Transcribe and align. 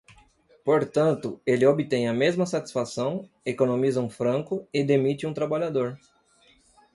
Portanto, 0.65 1.39
ele 1.45 1.63
obtém 1.63 2.07
a 2.07 2.11
mesma 2.11 2.47
satisfação, 2.47 3.29
economiza 3.45 4.01
um 4.01 4.09
franco 4.09 4.67
e 4.73 4.83
demite 4.83 5.27
um 5.27 5.33
trabalhador. 5.35 5.95